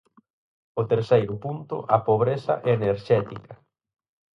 O 0.81 0.83
terceiro 0.91 1.33
punto, 1.43 1.75
a 1.95 1.97
pobreza 2.07 2.53
enerxética. 2.75 3.53